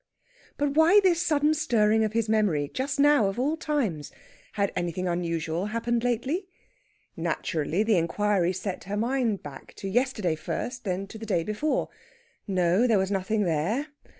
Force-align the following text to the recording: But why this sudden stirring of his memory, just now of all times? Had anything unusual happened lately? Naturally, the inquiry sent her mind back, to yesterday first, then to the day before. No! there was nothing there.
But 0.57 0.71
why 0.73 0.99
this 0.99 1.23
sudden 1.23 1.53
stirring 1.53 2.03
of 2.03 2.13
his 2.13 2.27
memory, 2.27 2.71
just 2.73 2.99
now 2.99 3.27
of 3.27 3.37
all 3.39 3.55
times? 3.55 4.11
Had 4.53 4.71
anything 4.75 5.07
unusual 5.07 5.67
happened 5.67 6.03
lately? 6.03 6.47
Naturally, 7.15 7.83
the 7.83 7.97
inquiry 7.99 8.51
sent 8.51 8.85
her 8.85 8.97
mind 8.97 9.43
back, 9.43 9.75
to 9.75 9.87
yesterday 9.87 10.33
first, 10.35 10.85
then 10.85 11.05
to 11.05 11.19
the 11.19 11.25
day 11.27 11.43
before. 11.43 11.89
No! 12.47 12.87
there 12.87 12.97
was 12.97 13.11
nothing 13.11 13.43
there. 13.43 13.89